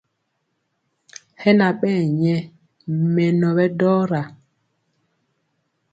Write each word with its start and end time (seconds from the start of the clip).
Hɛ 1.41 1.49
na 1.59 1.67
ɓɛɛ 1.79 2.01
nyɛ 2.19 2.35
mɛnɔ 3.13 3.47
ɓɛ 3.57 3.65
dɔra. 3.79 4.21